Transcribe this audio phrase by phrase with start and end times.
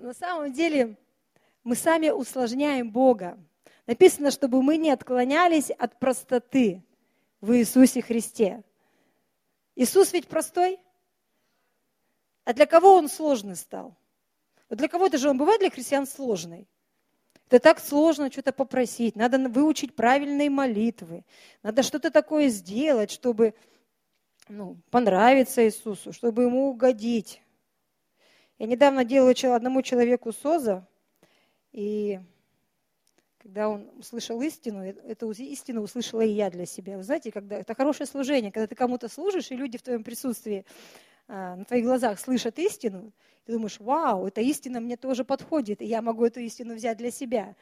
[0.00, 0.96] на самом деле
[1.64, 3.38] мы сами усложняем Бога.
[3.86, 6.82] Написано, чтобы мы не отклонялись от простоты
[7.40, 8.62] в Иисусе Христе.
[9.74, 10.78] Иисус ведь простой.
[12.44, 13.94] А для кого он сложный стал?
[14.70, 16.68] Для кого-то же он бывает для христиан сложный.
[17.46, 21.24] Это так сложно что-то попросить, надо выучить правильные молитвы,
[21.62, 23.54] надо что-то такое сделать, чтобы
[24.48, 27.40] ну, понравиться Иисусу, чтобы ему угодить.
[28.58, 30.84] Я недавно делала одному человеку СОЗа,
[31.72, 32.18] и
[33.38, 36.96] когда он услышал истину, э, эту истину услышала и я для себя.
[36.96, 40.66] Вы знаете, когда это хорошее служение, когда ты кому-то служишь, и люди в твоем присутствии
[41.28, 43.12] а, на твоих глазах слышат истину,
[43.44, 47.12] ты думаешь, вау, эта истина мне тоже подходит, и я могу эту истину взять для
[47.12, 47.54] себя.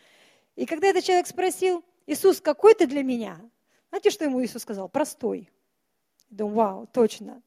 [0.55, 3.39] И когда этот человек спросил, Иисус, какой ты для меня?
[3.91, 4.89] Знаете, что ему Иисус сказал?
[4.89, 5.51] Простой.
[6.31, 7.43] Я думаю, вау, точно.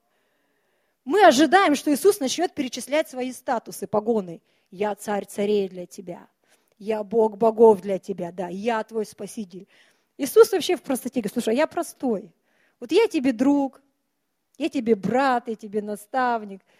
[1.09, 4.41] Мы ожидаем, что Иисус начнет перечислять свои статусы, погоны.
[4.69, 6.27] Я царь царей для тебя.
[6.77, 8.31] Я Бог богов для тебя.
[8.31, 9.67] Да, я твой спаситель.
[10.17, 12.31] Иисус вообще в простоте говорит, слушай, а я простой.
[12.79, 13.81] Вот я тебе друг,
[14.59, 16.61] я тебе брат, я тебе наставник–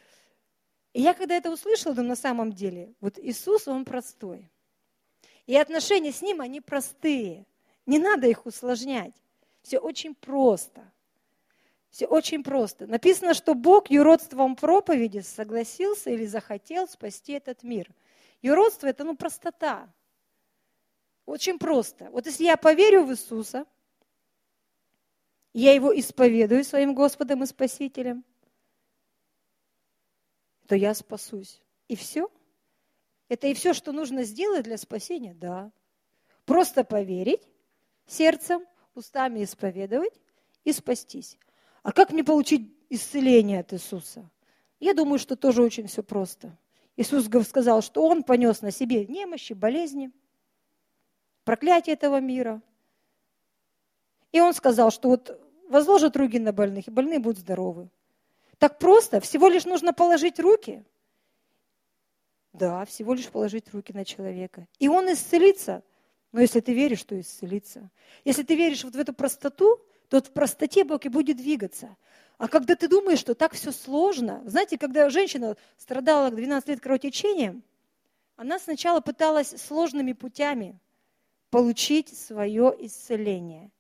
[0.94, 4.50] и я когда это услышала, думаю, на самом деле, вот Иисус, Он простой.
[5.45, 7.45] И отношения с Ним, они простые.
[7.85, 9.13] Не надо их усложнять.
[9.61, 10.81] Все очень просто.
[11.89, 12.85] Все очень просто.
[12.87, 17.89] Написано, что Бог юродством проповеди согласился или захотел спасти этот мир.
[18.41, 19.91] Юродство– это ну, простота.
[21.25, 22.09] Очень просто.
[22.11, 23.65] Вот если я поверю в Иисуса,
[25.53, 28.23] я Его исповедую своим Господом и Спасителем,
[30.67, 31.61] то я спасусь.
[31.87, 32.31] И все?
[33.27, 35.33] Это и все, что нужно сделать для спасения?
[35.33, 35.71] Да.
[36.45, 37.41] Просто поверить
[38.05, 40.13] сердцем, устами исповедовать
[40.63, 41.37] и спастись.
[41.83, 44.30] А как мне получить исцеление от Иисуса?
[44.80, 46.58] Я думаю, что тоже очень все просто.
[46.95, 50.11] Иисус сказал, что Он понес на себе немощи, болезни,
[51.44, 52.61] проклятие этого мира.
[54.31, 57.90] И Он сказал, что вот возложат руки на больных, и больные будут здоровы.
[58.57, 60.84] Так просто, всего лишь нужно положить руки.
[62.51, 64.67] Да, всего лишь положить руки на человека.
[64.79, 65.84] И он исцелится.
[66.31, 67.90] Но если ты веришь, то исцелится.
[68.25, 69.79] Если ты веришь вот в эту простоту,
[70.09, 71.96] то в простоте Бог и будет двигаться.
[72.38, 77.64] А когда ты думаешь, что так все сложно, знаете, когда женщина страдала 12 лет кровотечением,
[78.36, 80.80] она сначала пыталась сложными путями
[81.50, 83.72] получить свое исцеление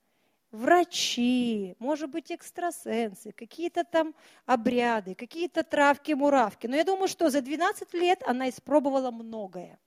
[0.51, 4.15] врачи, может быть, экстрасенсы, какие-то там
[4.45, 6.67] обряды, какие-то травки-муравки.
[6.67, 9.79] Но я думаю, что за 12 лет она испробовала многое.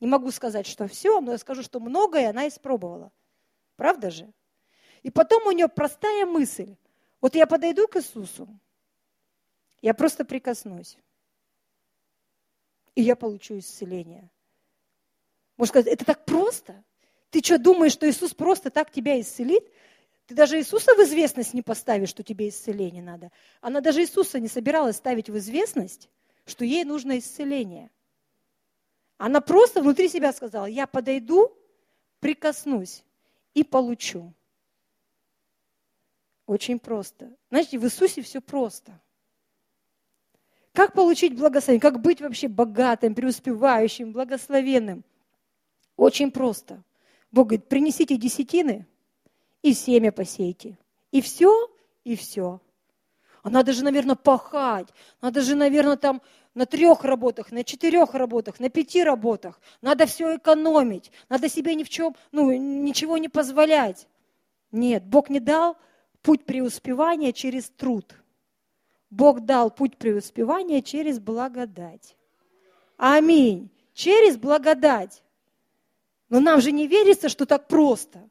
[0.00, 3.10] Не могу сказать, что все, но я скажу, что многое она испробовала.
[3.76, 4.32] Правда же?
[5.04, 6.74] И потом у нее простая мысль.
[7.20, 8.48] Вот я подойду к Иисусу,
[9.80, 10.98] я просто прикоснусь,
[12.94, 14.28] и я получу исцеление.
[15.56, 16.82] Можно сказать, это так просто?
[17.30, 19.64] Ты что, думаешь, что Иисус просто так тебя исцелит?
[20.26, 23.30] Ты даже Иисуса в известность не поставишь, что тебе исцеление надо.
[23.60, 26.08] Она даже Иисуса не собиралась ставить в известность,
[26.46, 27.90] что ей нужно исцеление.
[29.18, 31.56] Она просто внутри себя сказала, я подойду,
[32.20, 33.04] прикоснусь
[33.54, 34.32] и получу.
[36.46, 37.30] Очень просто.
[37.50, 39.00] Знаете, в Иисусе все просто.
[40.72, 41.80] Как получить благословение?
[41.80, 45.04] Как быть вообще богатым, преуспевающим, благословенным?
[45.96, 46.82] Очень просто.
[47.30, 48.86] Бог говорит, принесите десятины–
[49.64, 50.76] и семя посейте.
[51.10, 51.70] И все,
[52.04, 52.60] и все.
[53.42, 54.88] А надо же, наверное, пахать.
[55.22, 56.20] Надо же, наверное, там
[56.54, 59.58] на трех работах, на четырех работах, на пяти работах.
[59.80, 61.10] Надо все экономить.
[61.30, 64.06] Надо себе ни в чем, ну, ничего не позволять.
[64.70, 65.78] Нет, Бог не дал
[66.24, 68.16] путь преуспевания через труд.
[69.10, 72.16] Бог дал путь преуспевания через благодать.
[72.96, 73.70] Аминь.
[73.92, 75.22] Через благодать.
[76.30, 78.26] Но нам же не верится, что так просто.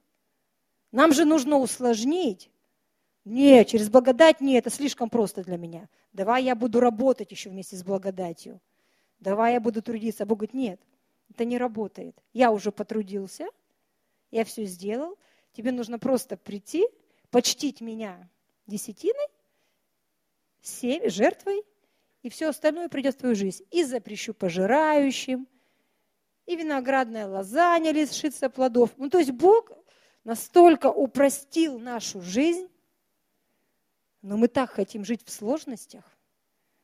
[0.92, 2.50] Нам же нужно усложнить.
[3.26, 5.88] Нет, через благодать нет, это слишком просто для меня.
[6.12, 8.60] Давай я буду работать еще вместе с благодатью.
[9.20, 10.24] Давай я буду трудиться.
[10.24, 10.82] А Бог говорит, нет,
[11.30, 12.18] это не работает.
[12.34, 13.48] Я уже потрудился,
[14.32, 15.16] я все сделал.
[15.54, 16.88] Тебе нужно просто прийти,
[17.34, 18.30] почтить меня
[18.68, 19.28] десятиной,
[20.62, 21.64] семь, жертвой,
[22.22, 23.66] и все остальное придет в твою жизнь.
[23.72, 25.48] И запрещу пожирающим,
[26.46, 28.92] и виноградная лоза не лишится плодов.
[28.98, 29.72] Ну, то есть Бог
[30.24, 32.70] настолько упростил нашу жизнь,
[34.22, 36.06] но мы так хотим жить в сложностях,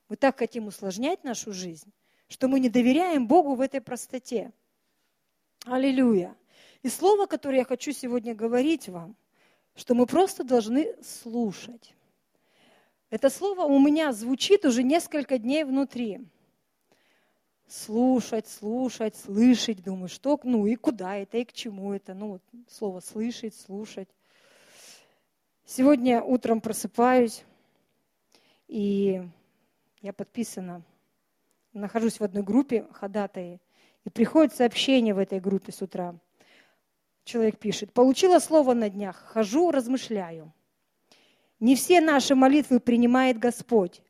[0.09, 1.93] мы так хотим усложнять нашу жизнь,
[2.27, 4.51] что мы не доверяем Богу в этой простоте.
[5.65, 6.35] Аллилуйя.
[6.81, 9.15] И слово, которое я хочу сегодня говорить вам,
[9.79, 11.95] что мы просто должны слушать.
[13.09, 16.19] Это слово у меня звучит уже несколько дней внутри.
[17.65, 19.81] слушать, слушать, слышать.
[19.83, 22.13] Думаю, что, ну и куда это, и к чему это.
[22.13, 24.09] Ну, вот слово слышать, слушать.
[25.65, 27.45] Сегодня утром просыпаюсь,
[28.67, 29.23] и
[30.01, 30.81] я подписана,
[31.73, 33.61] нахожусь в одной группе ходатаи,
[34.03, 36.15] и приходит сообщение в этой группе с утра.
[37.29, 40.51] Человек пишет, получила слово на днях, хожу, размышляю.
[41.59, 44.01] Не все наши молитвы принимает Господь.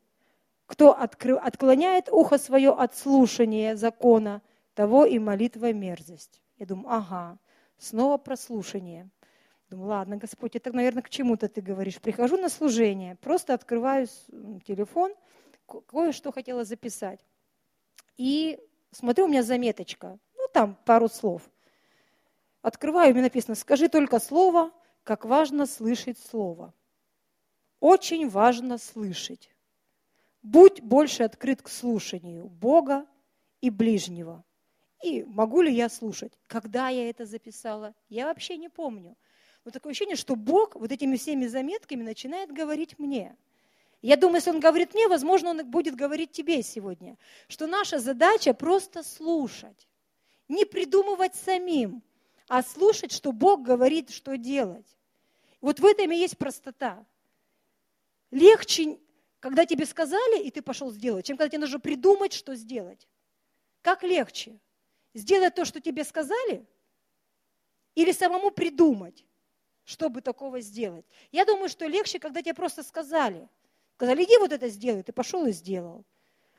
[0.68, 4.42] Кто отклоняет ухо свое от слушания закона,
[4.74, 6.42] того и молитва мерзость.
[6.60, 7.38] Я думаю, ага,
[7.78, 9.10] снова прослушание.
[9.70, 12.00] Думаю, ладно, Господь, это, наверное, к чему-то ты говоришь.
[12.00, 14.08] Прихожу на служение, просто открываю
[14.64, 15.14] телефон,
[15.68, 17.20] кое-что хотела записать.
[18.16, 18.62] И
[18.92, 21.42] смотрю, у меня заметочка, ну там пару слов.
[22.62, 24.72] Открываю, мне написано, скажи только слово,
[25.04, 26.74] как важно слышать слово.
[27.80, 29.50] Очень важно слышать.
[30.42, 33.06] Будь больше открыт к слушанию Бога
[33.62, 34.44] и ближнего.
[35.04, 36.34] И могу ли я слушать?
[36.48, 37.96] Когда я это записала?
[38.10, 39.16] Я вообще не помню.
[39.64, 43.38] Но такое ощущение, что Бог вот этими всеми заметками начинает говорить мне.
[44.02, 47.18] Я думаю, если Он говорит мне, возможно, Он будет говорить тебе сегодня,
[47.48, 49.88] что наша задача просто слушать,
[50.48, 52.02] не придумывать самим,
[52.50, 54.98] а слушать, что Бог говорит, что делать.
[55.62, 57.06] Вот в этом и есть простота.
[58.32, 59.00] Легче
[59.40, 63.08] когда тебе сказали, и ты пошел сделать, чем когда тебе нужно придумать, что сделать.
[63.82, 64.60] Как легче?
[65.14, 66.66] Сделать то, что тебе сказали,
[67.96, 69.26] или самому придумать,
[69.86, 71.06] чтобы такого сделать?
[71.32, 73.48] Я думаю, что легче, когда тебе просто сказали.
[73.96, 76.06] Сказали, иди вот это сделай, ты пошел и сделал.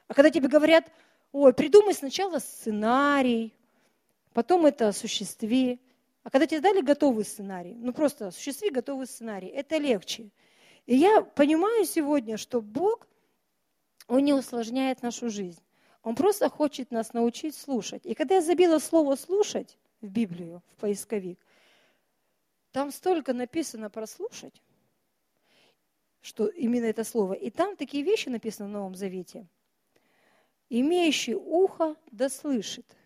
[0.09, 0.91] А когда тебе говорят,
[1.33, 3.55] ой, придумай сначала сценарий,
[4.33, 5.81] потом это осуществи.
[6.23, 10.31] А когда тебе дали готовый сценарий, ну просто осуществи готовый сценарий, это легче.
[10.87, 13.07] И я понимаю сегодня, что Бог,
[14.09, 15.63] Он не усложняет нашу жизнь.
[16.03, 18.07] Он просто хочет нас научить слушать.
[18.07, 21.39] И когда я забила слово «слушать» в Библию, в поисковик,
[22.73, 24.63] там столько написано про слушать,
[26.23, 27.35] что именно это слово.
[27.35, 29.47] И там такие вещи написаны в Новом Завете.
[30.69, 32.97] «Имеющий ухо да слышит».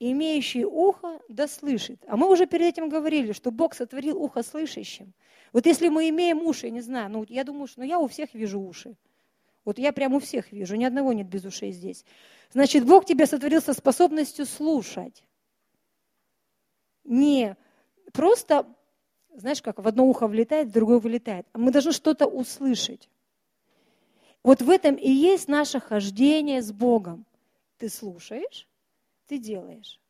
[0.00, 2.04] «Имеющий ухо да слышит».
[2.06, 5.12] А мы уже перед этим говорили, что Бог сотворил ухо слышащим–
[5.52, 8.06] вот если мы имеем уши, я не знаю, ну я думаю, что ну, я у
[8.06, 8.96] всех вижу уши.
[9.64, 12.04] Вот я прямо у всех вижу, ни одного нет без ушей здесь.
[12.52, 15.24] Значит, Бог тебя сотворил со способностью слушать.
[17.04, 17.56] Не
[18.12, 18.66] просто,
[19.34, 21.46] знаешь, как в одно ухо влетает, в другое вылетает.
[21.52, 23.08] А мы должны что-то услышать.
[24.42, 27.26] Вот в этом и есть наше хождение с Богом.
[27.78, 28.67] Ты слушаешь,
[29.28, 30.00] ты делаешь.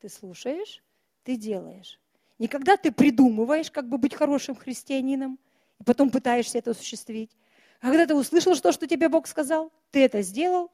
[0.00, 0.82] Ты слушаешь,
[1.24, 2.00] ты делаешь.
[2.38, 5.38] Не когда ты придумываешь, как бы быть хорошим христианином,
[5.78, 7.36] и потом пытаешься это осуществить.
[7.80, 10.70] А когда ты услышал то, что тебе Бог сказал, ты это сделал,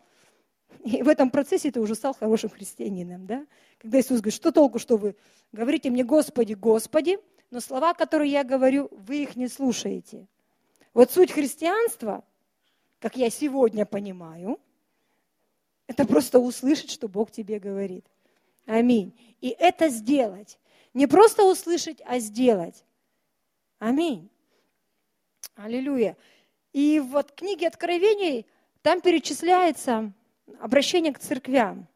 [0.84, 3.26] и в этом процессе ты уже стал хорошим христианином.
[3.26, 3.46] Да?
[3.78, 5.16] Когда Иисус говорит, что толку, что вы
[5.52, 7.18] говорите мне Господи, Господи,
[7.50, 10.26] но слова, которые я говорю, вы их не слушаете.
[10.94, 12.24] Вот суть христианства,
[13.00, 14.60] как я сегодня понимаю,
[15.86, 18.06] это просто услышать, что Бог тебе говорит.
[18.66, 19.16] Аминь.
[19.40, 20.58] И это сделать.
[20.94, 22.84] Не просто услышать, а сделать.
[23.78, 24.28] Аминь.
[25.54, 26.16] Аллилуйя.
[26.72, 28.46] И вот в книге Откровений
[28.82, 30.12] там перечисляется
[30.60, 31.86] обращение к церквям.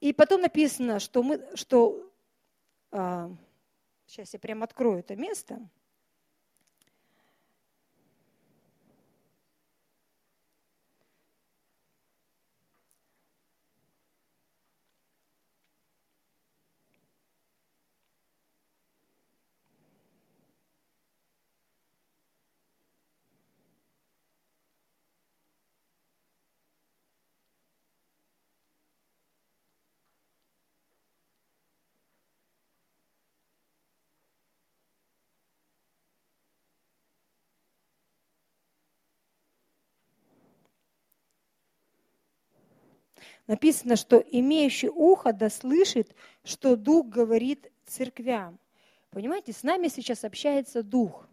[0.00, 2.10] И потом написано, что мы, что,
[2.90, 3.30] а,
[4.06, 5.58] сейчас я прям открою это место–
[43.46, 48.58] написано, что имеющий ухо да слышит, что Дух говорит церквям.
[49.10, 51.28] Понимаете, с нами сейчас общается Дух.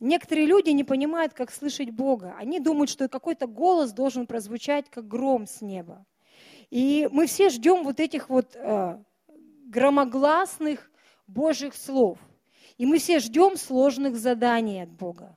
[0.00, 2.34] Некоторые люди не понимают, как слышать Бога.
[2.38, 6.06] Они думают, что какой-то голос должен прозвучать, как гром с неба.
[6.70, 8.98] И мы все ждем вот этих вот э,
[9.66, 10.90] громогласных
[11.26, 12.18] Божьих слов.
[12.78, 15.36] И мы все ждем сложных заданий от Бога.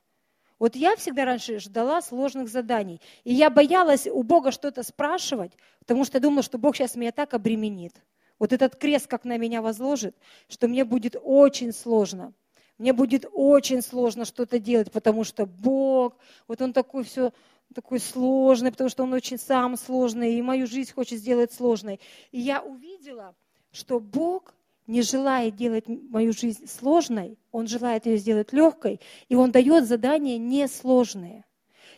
[0.63, 3.01] Вот я всегда раньше ждала сложных заданий.
[3.25, 7.33] И я боялась у Бога что-то спрашивать, потому что думала, что Бог сейчас меня так
[7.33, 8.01] обременит.
[8.39, 10.15] Вот этот крест как на меня возложит,
[10.47, 12.31] что мне будет очень сложно.
[12.77, 16.15] Мне будет очень сложно что-то делать, потому что Бог,
[16.47, 17.33] вот Он такой все
[17.75, 21.99] такой сложный, потому что он очень сам сложный, и мою жизнь хочет сделать сложной.
[22.31, 23.35] И я увидела,
[23.73, 24.53] что Бог
[24.87, 28.99] не желает делать мою жизнь сложной, Он желает ее сделать легкой,
[29.29, 31.45] и Он дает задания несложные.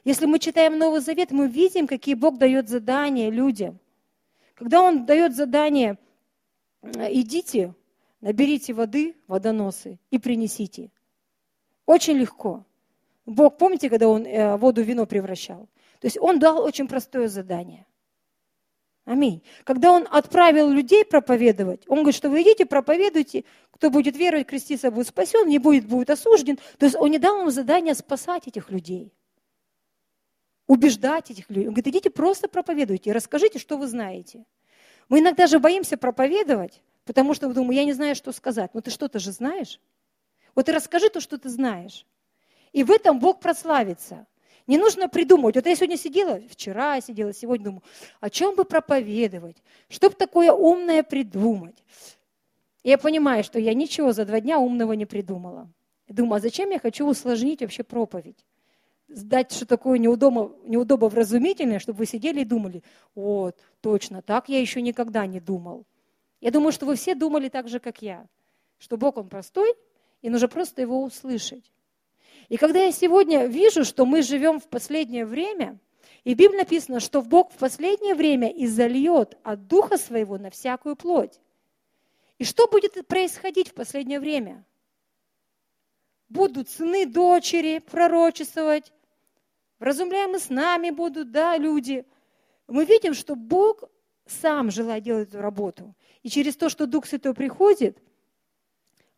[0.04, 3.80] Если мы читаем Новый Завет, мы видим, какие Бог дает задания людям.
[4.54, 5.98] Когда Он дает задание,
[6.84, 7.74] идите,
[8.22, 10.92] наберите воды, водоносы, и принесите.
[11.86, 12.66] Очень легко.
[13.26, 15.68] Бог, помните, когда Он э, воду в вино превращал?
[16.00, 17.86] То есть Он дал очень простое задание–
[19.06, 19.44] Аминь.
[19.64, 24.90] Когда он отправил людей проповедовать, он говорит, что вы идите, проповедуйте, кто будет веровать, креститься,
[24.90, 26.58] будет спасен, не будет, будет осужден.
[26.80, 29.14] То есть он не дал им задание спасать этих людей,
[30.66, 31.68] убеждать этих людей.
[31.68, 34.44] Он говорит, идите просто проповедуйте, расскажите, что вы знаете.
[35.08, 38.74] Мы иногда же боимся проповедовать, потому что мы думаем, я не знаю, что сказать.
[38.74, 39.80] Но ты что-то же знаешь.
[40.56, 42.08] Вот и расскажи то, что ты знаешь.
[42.72, 44.26] И в этом Бог прославится.
[44.68, 45.56] Не нужно придумывать.
[45.56, 47.84] Вот я сегодня сидела, вчера сидела, сегодня думаю,
[48.20, 49.58] о чем бы проповедовать,
[49.90, 51.84] что бы такое умное придумать.
[52.84, 55.70] Я понимаю, что я ничего за два дня умного не придумала.
[56.08, 58.44] думаю, а зачем я хочу усложнить вообще проповедь?
[59.08, 64.82] Сдать что такое неудобно, неудобовразумительное, чтобы вы сидели и думали, вот, точно, так я еще
[64.82, 65.86] никогда не думал.
[66.42, 68.28] Я думаю, что вы все думали так же, как я,
[68.80, 69.76] что Бог, Он простой,
[70.24, 71.72] и нужно просто Его услышать.
[72.50, 75.80] И когда я сегодня вижу, что мы живем в последнее время,
[76.24, 80.96] и в Библии написано, что Бог в последнее время изольет от Духа Своего на всякую
[80.96, 81.40] плоть.
[82.38, 84.66] И что будет происходить в последнее время?
[86.30, 88.92] Будут сыны, дочери пророчествовать,
[89.80, 92.06] вразумляемые с нами будут, да, люди.
[92.68, 93.84] Мы видим, что Бог
[94.26, 95.94] сам желает делать эту работу.
[96.24, 98.00] И через то, что Дух Святой приходит–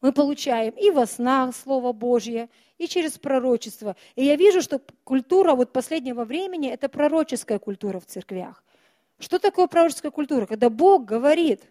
[0.01, 3.96] мы получаем и во снах Слово Божье, и через пророчество.
[4.16, 8.63] И я вижу, что культура вот последнего времени– это пророческая культура в церквях.
[9.20, 10.46] Что такое пророческая культура?
[10.46, 11.63] Когда Бог говорит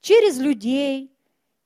[0.00, 1.10] через людей,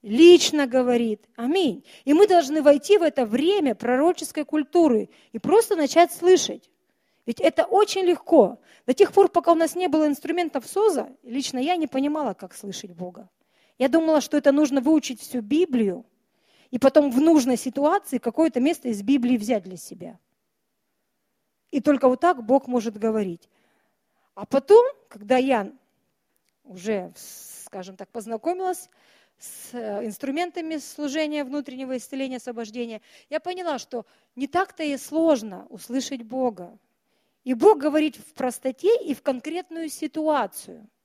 [0.03, 1.29] лично говорит.
[1.35, 1.85] Аминь.
[2.05, 6.71] И мы должны войти в это время пророческой культуры и просто начать слышать.
[7.27, 8.61] Ведь это очень легко.
[8.87, 12.55] До тех пор, пока у нас не было инструментов СОЗа, лично я не понимала, как
[12.55, 13.29] слышать Бога.
[13.79, 16.07] Я думала, что это нужно выучить всю Библию
[16.71, 20.19] и потом в нужной ситуации какое-то место из Библии взять для себя.
[21.71, 23.49] И только вот так Бог может говорить.
[24.35, 25.73] А потом, когда я
[26.65, 28.89] уже, скажем так, познакомилась
[29.39, 36.23] с э, инструментами служения внутреннего исцеления, освобождения, я поняла, что не так-то и сложно услышать
[36.23, 36.79] Бога.
[37.45, 40.89] И Бог говорит в простоте и в конкретную ситуацию–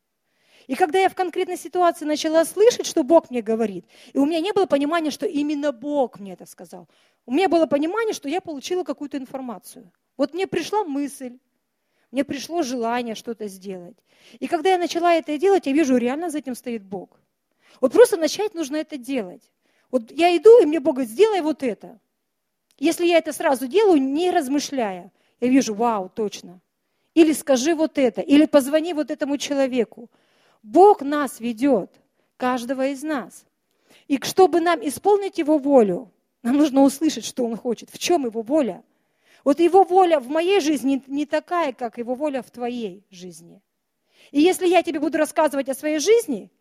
[0.67, 4.39] и когда я в конкретной ситуации начала слышать, что Бог мне говорит, и у меня
[4.39, 6.87] не было понимания, что именно Бог мне это сказал,
[7.25, 9.91] у меня было понимание, что я получила какую-то информацию.
[10.17, 11.37] Вот мне пришла мысль,
[12.11, 13.97] мне пришло желание что-то сделать.
[14.39, 17.19] И когда я начала это делать, я вижу, реально за этим стоит Бог.
[17.79, 19.51] Вот просто начать нужно это делать.
[19.89, 21.99] Вот я иду, и мне Бог говорит, сделай вот это.
[22.77, 26.59] Если я это сразу делаю, не размышляя, я вижу, вау, точно.
[27.13, 30.09] Или скажи вот это, или позвони вот этому человеку.
[30.63, 31.91] Бог нас ведет,
[32.37, 33.45] каждого из нас.
[34.07, 36.11] И чтобы нам исполнить Его волю,
[36.43, 38.83] нам нужно услышать, что Он хочет, в чем Его воля.
[39.43, 43.61] Вот Его воля в моей жизни не такая, как Его воля в твоей жизни.
[44.31, 46.51] И если я тебе буду рассказывать о своей жизни,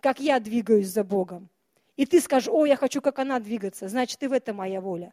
[0.00, 1.48] как я двигаюсь за Богом,
[1.96, 5.12] и ты скажешь, о, я хочу, как она двигаться, значит, и в этом моя воля.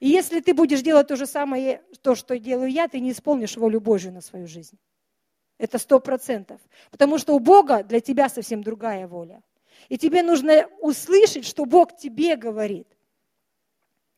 [0.00, 3.56] И если ты будешь делать то же самое, то, что делаю я, ты не исполнишь
[3.56, 4.78] волю Божью на свою жизнь.
[5.58, 6.60] Это сто процентов.
[6.90, 9.42] Потому что у Бога для тебя совсем другая воля.
[9.88, 12.86] И тебе нужно услышать, что Бог тебе говорит.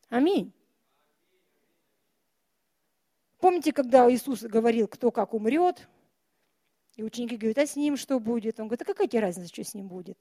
[0.08, 0.52] Аминь.
[3.38, 5.88] Помните, когда Иисус говорил, кто как умрет,
[6.96, 8.60] и ученики говорят, а с ним что будет?
[8.60, 10.18] Он говорит, а какая тебе разница, что с ним будет?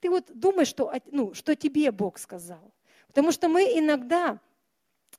[0.00, 2.72] Ты вот думаешь, что, ну, что тебе Бог сказал.
[3.06, 4.40] Потому что мы иногда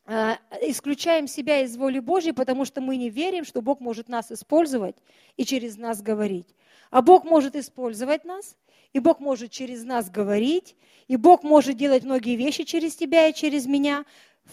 [0.06, 4.98] исключаем себя из воли Божьей, потому что мы не верим, что Бог может нас использовать
[5.38, 6.54] и через нас говорить.
[6.92, 8.58] А Бог может использовать нас,
[8.92, 10.76] и Бог может через нас говорить,
[11.08, 14.06] и Бог может делать многие вещи через тебя и через меня,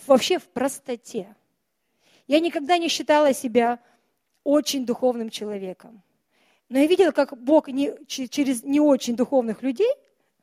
[0.07, 1.35] вообще в простоте.
[2.26, 3.80] Я никогда не считала себя
[4.45, 6.02] очень духовным человеком.
[6.69, 9.92] Но я видела, как Бог не, через не очень духовных людей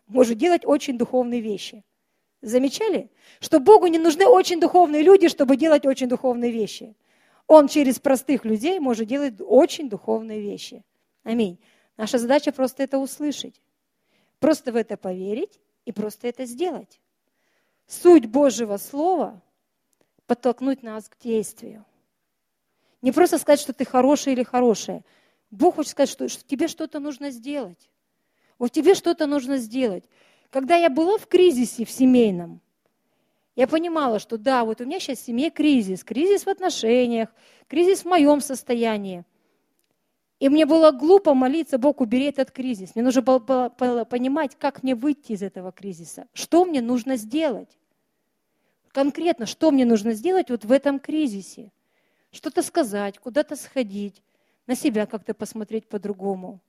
[0.08, 1.84] может делать очень духовные вещи.
[2.42, 3.10] Замечали?
[3.40, 6.96] Что Богу не нужны очень духовные люди, чтобы делать очень духовные вещи.
[7.48, 10.84] Он через простых людей может делать очень духовные вещи.
[11.24, 11.60] Аминь.
[11.96, 13.62] Наша задача просто это услышать.
[14.40, 17.00] Просто в это поверить и просто это сделать.
[17.88, 19.42] Суть Божьего Слова–
[20.28, 21.86] подтолкнуть нас к действию.
[23.02, 25.04] Не просто сказать, что ты хороший или хорошая.
[25.50, 27.90] Бог хочет сказать, что, что тебе что-то нужно сделать.
[28.60, 30.04] Вот тебе что-то нужно сделать.
[30.50, 32.62] Когда я была в кризисе в семейном,
[33.56, 37.30] я понимала, что да, вот у меня сейчас в семье кризис, кризис в отношениях,
[37.68, 39.26] кризис в моем состоянии.
[40.40, 42.94] И мне было глупо молиться, Бог, убери этот кризис.
[42.94, 47.78] Мне нужно было понимать, как мне выйти из этого кризиса, что мне нужно сделать.
[48.90, 51.72] Конкретно, что мне нужно сделать вот в этом кризисе.
[52.32, 54.22] Что-то сказать, куда-то сходить,
[54.68, 56.60] на себя как-то посмотреть по-другому.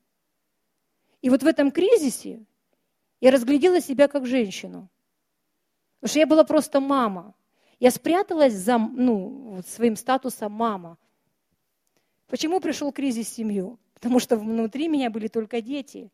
[1.20, 2.40] И вот в этом кризисе
[3.20, 4.88] я разглядела себя как женщину.
[6.00, 7.34] Потому что я была просто мама.
[7.80, 10.98] Я спряталась за ну, своим статусом мама.
[12.28, 13.78] Почему пришел кризис в семью?
[13.94, 16.10] Потому что внутри меня были только дети.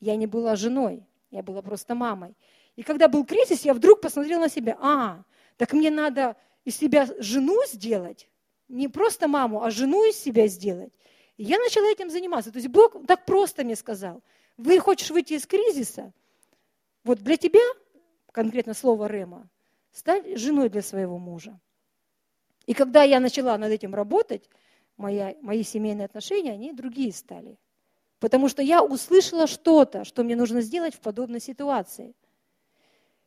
[0.00, 2.36] Я не была женой, я была просто мамой.
[2.76, 4.76] И когда был кризис, я вдруг посмотрела на себя.
[4.80, 5.24] А,
[5.56, 8.28] так мне надо из себя жену сделать.
[8.68, 10.92] Не просто маму, а жену из себя сделать.
[11.36, 12.52] И я начала этим заниматься.
[12.52, 14.22] То есть Бог так просто мне сказал.
[14.58, 16.12] Вы хочешь выйти из кризиса?
[17.04, 17.60] Вот для тебя,
[18.32, 19.48] конкретно слово Рема,
[19.92, 21.58] стать женой для своего мужа.
[22.66, 24.50] И когда я начала над этим работать,
[24.96, 27.56] моя, мои семейные отношения, они другие стали.
[28.18, 32.14] Потому что я услышала что-то, что мне нужно сделать в подобной ситуации.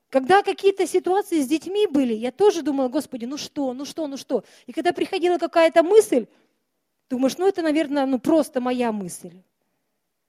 [0.09, 4.17] Когда какие-то ситуации с детьми были, я тоже думала, Господи, ну что, ну что, ну
[4.17, 4.43] что.
[4.67, 6.27] И когда приходила какая-то мысль,
[7.09, 9.41] думаешь, ну это, наверное, ну просто моя мысль.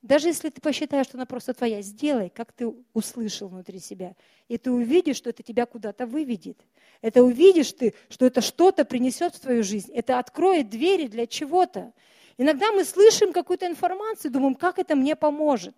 [0.02, 4.16] Даже если ты посчитаешь, что она просто твоя, сделай, как ты услышал внутри себя.
[4.49, 6.59] И ты увидишь, что это тебя куда-то выведет.
[7.02, 9.92] Это увидишь ты, что это что-то принесет в твою жизнь.
[9.92, 11.92] Это откроет двери для чего-то.
[12.37, 15.76] Иногда мы слышим какую-то информацию, думаем, как это мне поможет.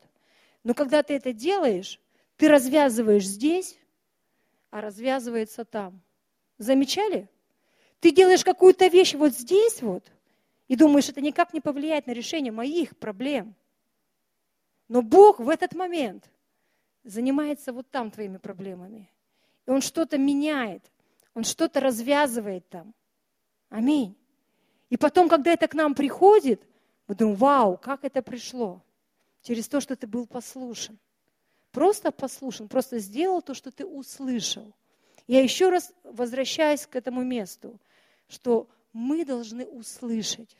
[0.62, 2.00] Но когда ты это делаешь,
[2.38, 3.78] ты развязываешь здесь,
[4.70, 6.00] а развязывается там.
[6.56, 7.28] Замечали?
[8.00, 10.10] Ты делаешь какую-то вещь вот здесь вот,
[10.68, 13.54] и думаешь, это никак не повлияет на решение моих проблем–
[14.88, 16.30] но Бог в этот момент
[17.04, 19.10] занимается вот там твоими проблемами.
[19.66, 20.82] И Он что-то меняет,
[21.34, 22.94] Он что-то развязывает там.
[23.68, 24.16] Аминь.
[24.90, 26.62] И потом, когда это к нам приходит,
[27.06, 28.82] мы думаем, вау, как это пришло?
[29.42, 30.98] Через то, что ты был послушен.
[31.70, 34.72] Просто послушен, просто сделал то, что ты услышал.
[35.26, 37.80] Я еще раз возвращаюсь к этому месту,
[38.28, 40.56] что мы должны услышать.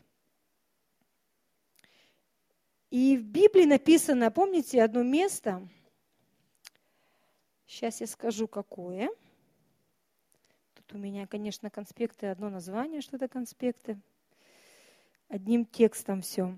[2.95, 5.67] И в Библии написано, помните одно место,
[7.67, 9.11] сейчас я скажу какое.
[10.75, 13.99] Тут у меня, конечно, конспекты, одно название, что это конспекты.
[15.27, 16.57] Одним текстом все.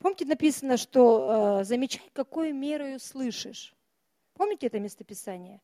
[0.00, 3.72] Помните, написано, что э, замечай, какой мерою слышишь.
[4.34, 5.60] Помните это местописание?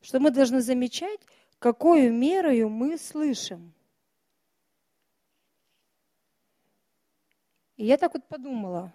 [0.00, 1.20] Что мы должны замечать,
[1.58, 3.74] какой мерою мы слышим.
[7.78, 8.92] И я так вот подумала,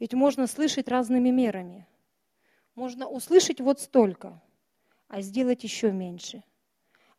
[0.00, 1.86] ведь можно слышать разными мерами.
[2.74, 4.42] Можно услышать вот столько,
[5.06, 6.42] а сделать еще меньше.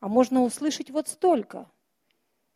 [0.02, 1.72] А можно услышать вот столько.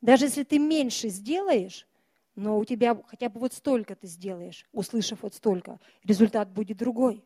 [0.02, 1.88] Даже если ты меньше сделаешь,
[2.36, 7.24] но у тебя хотя бы вот столько ты сделаешь, услышав вот столько, результат будет другой.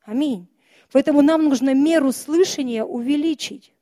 [0.00, 0.48] Аминь.
[0.90, 3.74] Поэтому нам нужно меру слышания увеличить.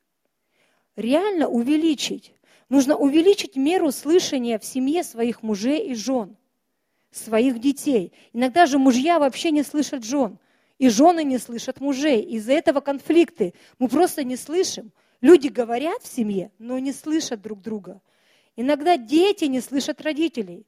[0.97, 2.33] Реально увеличить.
[2.69, 6.35] Нужно увеличить меру слышания в семье своих мужей и жен,
[7.11, 8.11] своих детей.
[8.33, 10.37] Иногда же мужья вообще не слышат жен,
[10.77, 12.21] и жены не слышат мужей.
[12.23, 13.53] Из-за этого конфликты.
[13.79, 14.91] Мы просто не слышим.
[15.21, 18.01] Люди говорят в семье, но не слышат друг друга.
[18.55, 20.65] Иногда дети не слышат родителей.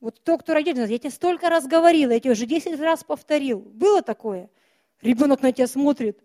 [0.00, 3.60] Вот то, кто родитель, я тебе столько раз говорила, я тебе уже 10 раз повторил.
[3.60, 4.50] Было такое?
[5.00, 6.20] Ребенок на тебя смотрит,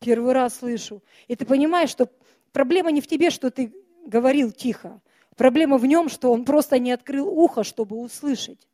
[0.00, 1.02] первый раз слышу.
[1.28, 2.10] И ты понимаешь, что
[2.52, 3.72] проблема не в тебе, что ты
[4.06, 5.00] говорил тихо.
[5.36, 8.68] Проблема в нем, что он просто не открыл ухо, чтобы услышать.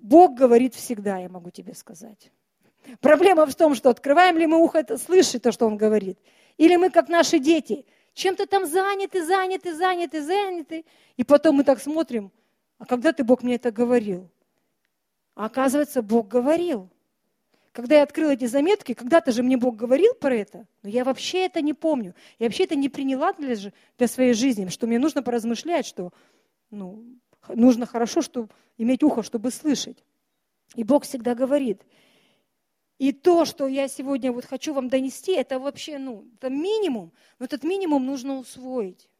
[0.00, 2.30] Бог говорит всегда, я могу тебе сказать.
[3.00, 6.18] Проблема в том, что открываем ли мы ухо, это то, что он говорит.
[6.58, 10.84] Или мы, как наши дети, чем-то там заняты, заняты, заняты, заняты.
[11.16, 12.30] И потом мы так смотрим,
[12.78, 14.30] а когда ты, Бог, мне это говорил?
[15.34, 16.90] А оказывается, Бог говорил.
[17.74, 21.46] Когда я открыла эти заметки, когда-то же мне Бог говорил про это, но я вообще
[21.46, 22.14] это не помню.
[22.38, 23.56] Я вообще это не приняла для,
[23.98, 26.12] для своей жизни, что мне нужно поразмышлять, что
[26.70, 27.04] ну,
[27.48, 30.04] нужно хорошо чтобы, иметь ухо, чтобы слышать.
[30.76, 31.82] И Бог всегда говорит.
[32.98, 37.10] И то, что я сегодня вот хочу вам донести, это вообще ну, это минимум,
[37.40, 39.10] но этот минимум нужно усвоить.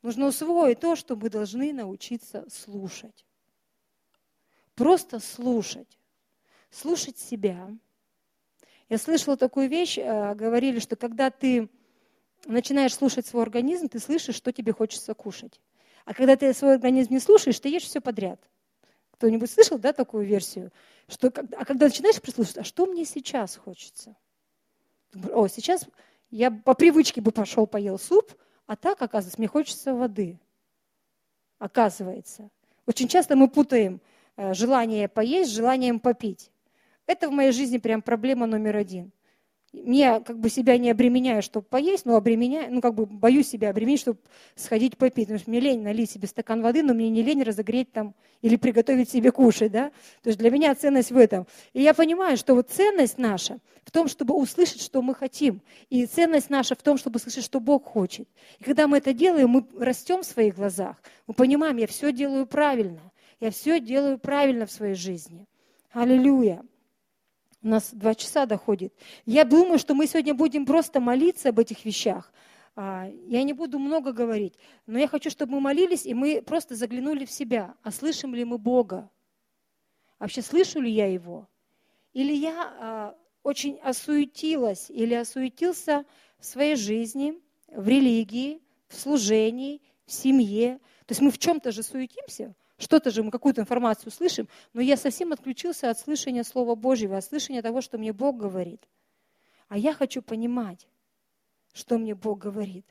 [0.00, 3.26] Нужно усвоить то, что мы должны научиться слушать.
[4.74, 5.98] Просто слушать
[6.72, 7.70] слушать себя.
[8.88, 11.68] Я слышала такую вещь, э, говорили, что когда ты
[12.46, 15.60] начинаешь слушать свой организм, ты слышишь, что тебе хочется кушать.
[16.04, 18.40] А когда ты свой организм не слушаешь, ты ешь все подряд.
[19.12, 20.72] Кто-нибудь слышал, да, такую версию?
[21.06, 24.16] Что, а когда начинаешь прислушиваться, а что мне сейчас хочется?
[25.32, 25.86] О, сейчас
[26.30, 28.32] я по привычке бы пошел поел суп,
[28.66, 30.40] а так, оказывается, мне хочется воды.
[31.58, 32.50] Оказывается.
[32.86, 34.00] Очень часто мы путаем
[34.36, 36.50] э, желание поесть с желанием попить.
[37.06, 39.12] Это в моей жизни прям проблема номер один
[39.72, 43.70] мне как бы себя не обременяю, чтобы поесть, но обременяю, ну как бы боюсь себя
[43.70, 44.18] обременить, чтобы
[44.54, 45.26] сходить попить.
[45.26, 48.56] Потому что мне лень налить себе стакан воды, но мне не лень разогреть там или
[48.56, 49.90] приготовить себе кушать, да.
[50.22, 51.46] То есть для меня ценность в этом.
[51.72, 55.62] И я понимаю, что вот ценность наша в том, чтобы услышать, что мы хотим.
[55.88, 58.28] И ценность наша в том, чтобы слышать, что Бог хочет.
[58.58, 60.96] И когда мы это делаем, мы растем в своих глазах.
[61.26, 63.00] Мы понимаем, я все делаю правильно.
[63.40, 65.46] Я все делаю правильно в своей жизни.
[65.92, 66.62] Аллилуйя.
[67.62, 68.92] У нас два часа доходит.
[69.24, 72.32] Я думаю, что мы сегодня будем просто молиться об этих вещах.
[72.74, 74.54] А, я не буду много говорить,
[74.86, 77.74] но я хочу, чтобы мы молились, и мы просто заглянули в себя.
[77.82, 79.10] А слышим ли мы Бога?
[80.18, 81.48] Вообще слышу ли я Его?
[82.12, 86.04] Или я а, очень осуетилась или осуетился
[86.38, 90.78] в своей жизни, в религии, в служении, в семье.
[91.06, 94.96] То есть мы в чем-то же суетимся, что-то же мы какую-то информацию слышим, но я
[94.96, 98.82] совсем отключился от слышания Слова Божьего, от слышания того, что мне Бог говорит.
[99.68, 100.88] А я хочу понимать,
[101.72, 102.84] что мне Бог говорит.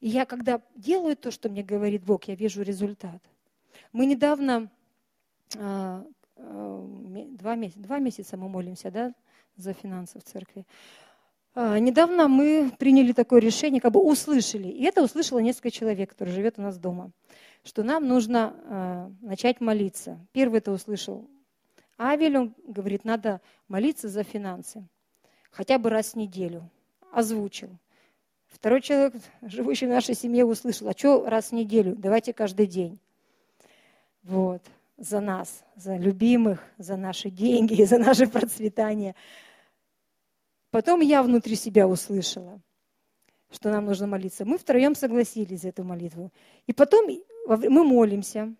[0.00, 3.22] И я, когда делаю то, что мне говорит Бог, я вижу результат.
[3.92, 4.68] Мы недавно,
[5.56, 6.04] а,
[6.36, 6.86] а,
[7.38, 9.14] два месяца, два месяца мы молимся да,
[9.56, 10.66] за финансы в церкви.
[11.54, 14.68] А, недавно мы приняли такое решение, как бы услышали.
[14.68, 17.12] И это услышало несколько человек, которые живет у нас дома
[17.64, 20.18] что нам нужно э, начать молиться.
[20.32, 21.28] Первый это услышал
[21.98, 24.86] Авель, он говорит, надо молиться за финансы.
[25.50, 26.68] Хотя бы раз в неделю.
[27.12, 27.70] Озвучил.
[28.46, 31.94] Второй человек, живущий в нашей семье, услышал, а что раз в неделю?
[31.96, 32.98] Давайте каждый день.
[34.22, 34.62] Вот.
[34.96, 39.14] За нас, за любимых, за наши деньги, за наше процветание.
[40.70, 42.60] Потом я внутри себя услышала,
[43.50, 44.44] что нам нужно молиться.
[44.44, 46.32] Мы втроем согласились за эту молитву.
[46.66, 47.08] И потом
[47.46, 48.54] мы молимся,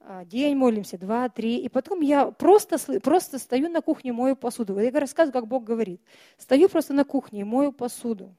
[0.00, 4.78] а, день молимся, два, три, и потом я просто, просто стою на кухне, мою посуду.
[4.78, 6.00] Я рассказываю, как Бог говорит.
[6.38, 8.34] Стою просто на кухне и мою посуду.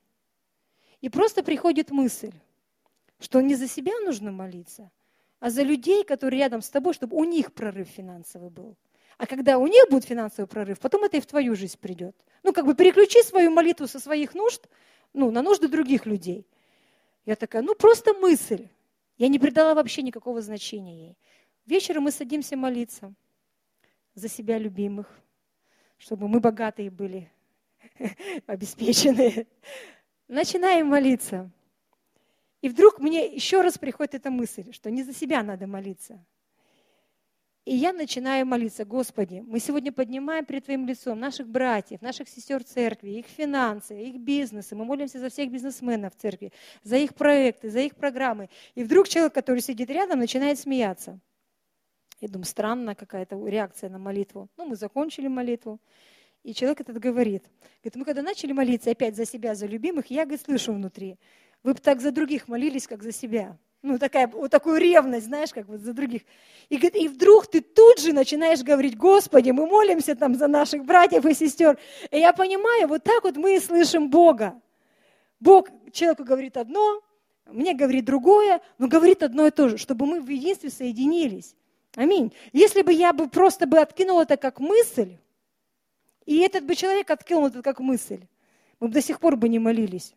[1.02, 2.32] И просто приходит мысль,
[3.20, 4.92] что не за себя нужно молиться,
[5.40, 8.76] а за людей, которые рядом с тобой, чтобы у них прорыв финансовый был.
[9.18, 12.16] А когда у них будет финансовый прорыв, потом это и в твою жизнь придет.
[12.42, 14.68] Ну, как бы переключи свою молитву со своих нужд
[15.14, 16.48] ну, на нужды других людей.
[17.26, 18.70] Я такая, ну, просто мысль.
[19.20, 21.18] Я не придала вообще никакого значения ей.
[21.66, 23.14] Вечером мы садимся молиться
[24.16, 25.08] за себя любимых,
[25.98, 27.30] чтобы мы богатые были,
[28.48, 29.46] обеспеченные.
[30.30, 31.52] Начинаем молиться.
[32.62, 36.26] И вдруг мне еще раз приходит эта мысль, что не за себя надо молиться,
[37.66, 42.64] и я начинаю молиться, Господи, мы сегодня поднимаем перед Твоим лицом наших братьев, наших сестер
[42.64, 44.76] церкви, их финансы, их бизнесы.
[44.76, 46.52] Мы молимся за всех бизнесменов в церкви,
[46.84, 48.50] за их проекты, за их программы.
[48.76, 51.20] И вдруг человек, который сидит рядом, начинает смеяться.
[52.22, 54.50] Я думаю, странная какая-то реакция на молитву.
[54.58, 55.80] Ну, мы закончили молитву.
[56.44, 57.44] И человек этот говорит,
[57.84, 61.18] говорит, мы когда начали молиться опять за себя, за любимых, я, говорит, слышу внутри,
[61.64, 63.58] вы бы так за других молились, как за себя.
[63.82, 66.24] Ну, такая, вот такую ревность, знаешь, как вот за других.
[66.68, 71.26] И, и вдруг ты тут же начинаешь говорить, Господи, мы молимся там за наших братьев
[71.26, 71.78] и сестер.
[72.12, 74.60] И я понимаю, вот так вот мы и слышим Бога.
[75.40, 77.02] Бог человеку говорит одно,
[77.46, 81.56] мне говорит другое, но говорит одно и то же, чтобы мы в единстве соединились.
[81.96, 82.34] Аминь.
[82.52, 85.18] Если бы я бы просто бы откинул это как мысль,
[86.26, 88.28] и этот бы человек откинул это как мысль,
[88.82, 90.14] мы бы до сих пор бы не молились.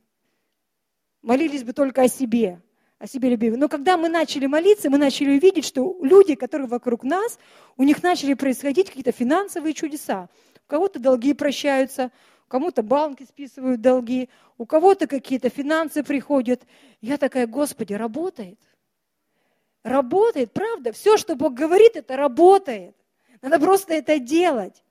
[1.23, 2.61] Молились бы только о себе
[3.03, 3.59] о себе любимых.
[3.59, 7.37] Но когда мы начали молиться, мы начали увидеть, что люди, которые вокруг нас,
[7.77, 10.29] у них начали происходить какие-то финансовые чудеса.
[10.55, 12.13] У кого-то долги прощаются,
[12.47, 16.63] кому-то банки списывают долги, у кого-то какие-то финансы приходят.
[17.01, 18.61] Я такая, Господи, работает.
[19.83, 20.93] Работает, правда.
[20.93, 22.95] Все, что Бог говорит, это работает.
[23.41, 24.85] Надо просто это делать.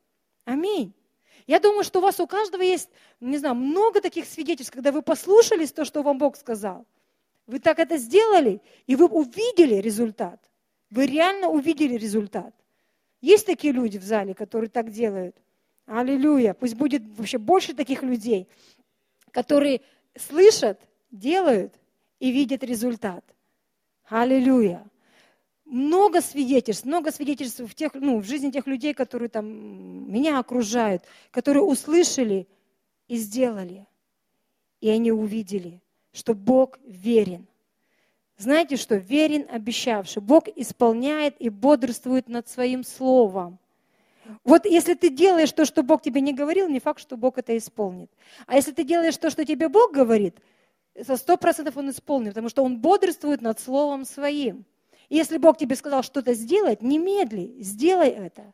[0.43, 0.93] Аминь.
[1.47, 2.89] Я думаю, что у вас у каждого есть,
[3.21, 6.85] не знаю, много таких свидетельств, когда вы послушались то, что вам Бог сказал–
[7.47, 10.39] вы так это сделали, и вы увидели результат.
[10.89, 12.53] Вы реально увидели результат.
[13.21, 15.35] Есть такие люди в зале, которые так делают?
[15.85, 16.53] Аллилуйя.
[16.53, 18.47] Пусть будет вообще больше таких людей,
[19.31, 19.81] которые
[20.15, 20.79] слышат,
[21.11, 21.73] делают
[22.19, 23.23] и видят результат.
[24.05, 24.85] Аллилуйя.
[25.65, 31.03] Много свидетельств, много свидетельств в, тех, ну, в жизни тех людей, которые там меня окружают,
[31.31, 32.47] которые услышали
[33.07, 33.87] и сделали.
[34.81, 35.81] и они увидели,
[36.13, 37.47] что Бог верен.
[38.37, 38.95] Знаете что?
[38.95, 40.21] Верен обещавший.
[40.21, 43.59] Бог исполняет и бодрствует над своим словом.
[44.43, 47.55] Вот если ты делаешь то, что Бог тебе не говорил, не факт, что Бог это
[47.57, 48.09] исполнит.
[48.47, 50.37] А если ты делаешь то, что тебе Бог говорит,
[50.99, 54.65] со сто процентов Он исполнит, потому что Он бодрствует над Словом Своим.
[55.09, 58.53] И если Бог тебе сказал что-то сделать, немедли, сделай это.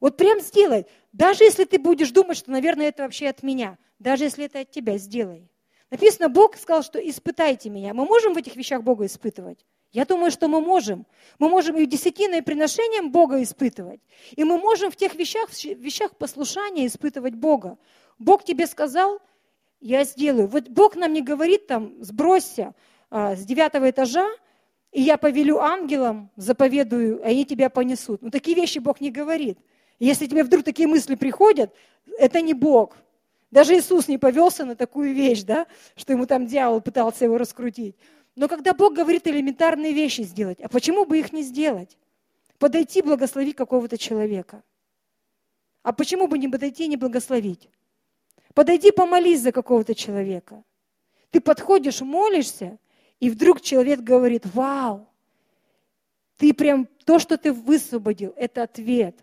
[0.00, 0.86] Вот прям сделай.
[1.12, 3.78] Даже если ты будешь думать, что, наверное, это вообще от меня.
[3.98, 5.48] Даже если это от тебя, сделай.
[5.90, 7.94] Написано, Бог сказал, что испытайте меня.
[7.94, 9.64] Мы можем в этих вещах Бога испытывать?
[9.92, 11.06] Я думаю, что мы можем.
[11.38, 14.00] Мы можем и десятиной приношением Бога испытывать.
[14.34, 17.78] И мы можем в тех вещах, в вещах послушания испытывать Бога.
[18.18, 19.20] Бог тебе сказал,
[19.80, 20.48] я сделаю.
[20.48, 22.74] Вот Бог нам не говорит там, сбросься
[23.10, 24.28] а, с девятого этажа,
[24.90, 28.22] и я повелю ангелам, заповедую, а они тебя понесут.
[28.22, 29.58] Ну, такие вещи Бог не говорит.
[30.00, 31.72] Если тебе вдруг такие мысли приходят,
[32.18, 32.96] это не Бог.
[33.54, 37.94] Даже Иисус не повелся на такую вещь, да, что ему там дьявол пытался его раскрутить.
[38.34, 41.96] Но когда Бог говорит элементарные вещи сделать, а почему бы их не сделать?
[42.58, 44.64] Подойти, благословить какого-то человека.
[45.84, 47.68] А почему бы не подойти и не благословить?
[48.54, 50.64] Подойди, помолись за какого-то человека.
[51.30, 52.80] Ты подходишь, молишься,
[53.20, 55.06] и вдруг человек говорит, вау,
[56.38, 59.16] ты прям, то, что ты высвободил, это ответ.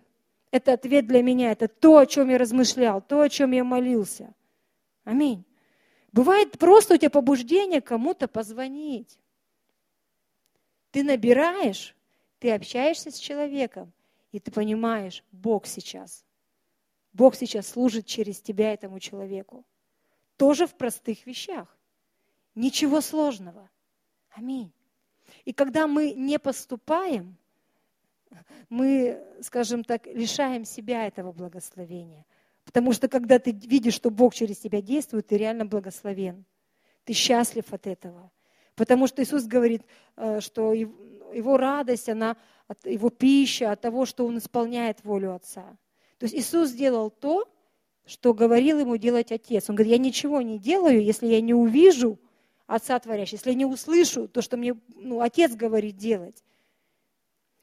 [0.51, 4.33] Это ответ для меня, это то, о чем я размышлял, то, о чем я молился.
[5.05, 5.45] Аминь.
[6.11, 9.17] Бывает просто у тебя побуждение кому-то позвонить.
[10.91, 11.95] Ты набираешь,
[12.39, 13.93] ты общаешься с человеком,
[14.33, 16.25] и ты понимаешь, Бог сейчас.
[17.13, 19.65] Бог сейчас служит через тебя этому человеку.
[20.35, 21.77] Тоже в простых вещах.
[22.55, 23.69] Ничего сложного.
[24.31, 24.71] Аминь.
[25.45, 27.37] И когда мы не поступаем,
[28.69, 32.25] мы, скажем так, лишаем себя этого благословения.
[32.65, 36.45] Потому что когда ты видишь, что Бог через тебя действует, ты реально благословен.
[37.03, 38.31] Ты счастлив от этого.
[38.75, 39.83] Потому что Иисус говорит,
[40.15, 42.37] э, что его радость, она,
[42.85, 45.77] его пища от того, что он исполняет волю Отца.
[46.17, 47.47] То есть Иисус сделал то,
[48.05, 49.69] что говорил ему делать Отец.
[49.69, 52.19] Он говорит, я ничего не делаю, если я не увижу
[52.67, 56.43] Отца Творящего, если я не услышу то, что мне ну, Отец говорит делать.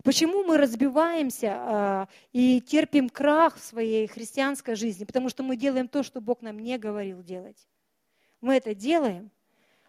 [0.09, 5.05] Почему мы разбиваемся а, и терпим крах в своей христианской жизни?
[5.05, 7.69] Потому что мы делаем то, что Бог нам не говорил делать.
[8.41, 9.31] Мы это делаем,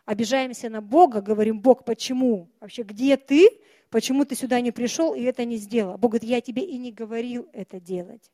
[0.04, 2.50] обижаемся на Бога, говорим, Бог, почему?
[2.60, 3.62] Вообще, где ты?
[3.90, 5.98] Почему ты сюда не пришел и это не сделал?
[5.98, 8.30] Бог говорит, я тебе и не говорил это делать.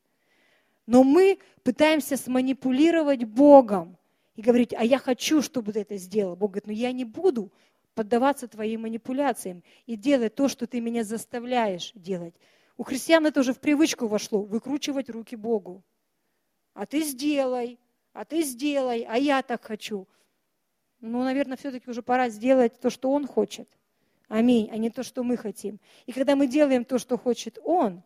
[0.87, 3.95] Но мы пытаемся сманипулировать Богом
[4.35, 6.35] и говорить, а я хочу, чтобы ты это сделал.
[6.35, 7.51] Бог говорит, ну я не буду,
[7.95, 12.35] поддаваться твоим манипуляциям и делать то, что ты меня заставляешь делать.
[12.77, 15.81] У христиан это уже в привычку вошло, выкручивать руки Богу.
[16.73, 17.79] А ты сделай,
[18.13, 20.07] а ты сделай, а я так хочу.
[20.99, 23.69] Ну, наверное, все-таки уже пора сделать то, что Он хочет.
[24.27, 25.79] Аминь, а не то, что мы хотим.
[26.05, 28.03] И когда мы делаем то, что хочет Он,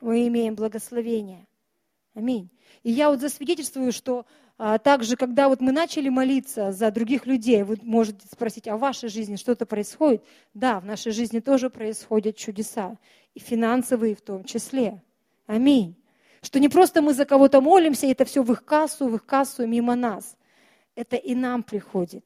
[0.00, 1.46] мы имеем благословение.
[2.14, 2.48] Аминь.
[2.82, 4.26] И я вот засвидетельствую, что
[4.82, 9.08] также, когда вот мы начали молиться за других людей, вы можете спросить, а в вашей
[9.08, 10.22] жизни что-то происходит?
[10.54, 12.96] Да, в нашей жизни тоже происходят чудеса,
[13.34, 15.02] и финансовые в том числе.
[15.46, 15.96] Аминь.
[16.40, 19.66] Что не просто мы за кого-то молимся, это все в их кассу, в их кассу
[19.66, 20.36] мимо нас.
[20.94, 22.24] Это и нам приходит.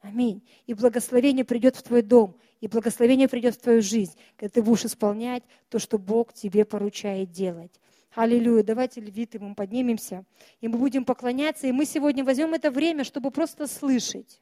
[0.00, 0.46] Аминь.
[0.66, 4.84] И благословение придет в твой дом, и благословение придет в твою жизнь, когда ты будешь
[4.84, 7.80] исполнять то, что Бог тебе поручает делать.
[8.14, 8.62] Аллилуйя.
[8.62, 10.24] Давайте, левиты, мы поднимемся,
[10.60, 11.66] и мы будем поклоняться.
[11.66, 14.40] И мы сегодня возьмем это время, чтобы просто слышать.